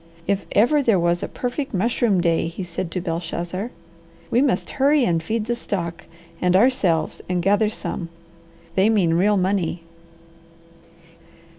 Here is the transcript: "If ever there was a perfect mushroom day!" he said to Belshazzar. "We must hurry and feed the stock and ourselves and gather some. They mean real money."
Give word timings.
"If 0.25 0.47
ever 0.53 0.81
there 0.81 0.99
was 0.99 1.21
a 1.21 1.27
perfect 1.27 1.75
mushroom 1.75 2.21
day!" 2.21 2.47
he 2.47 2.63
said 2.63 2.89
to 2.89 3.01
Belshazzar. 3.01 3.69
"We 4.31 4.41
must 4.41 4.71
hurry 4.81 5.05
and 5.05 5.21
feed 5.21 5.45
the 5.45 5.53
stock 5.53 6.05
and 6.41 6.55
ourselves 6.55 7.21
and 7.29 7.43
gather 7.43 7.69
some. 7.69 8.09
They 8.73 8.89
mean 8.89 9.13
real 9.13 9.37
money." 9.37 9.83